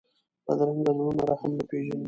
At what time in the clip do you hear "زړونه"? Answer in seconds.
0.97-1.23